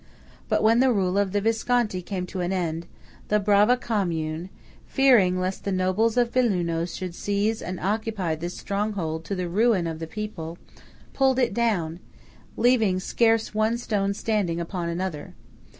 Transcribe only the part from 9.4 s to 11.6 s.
ruin of the people, pulled it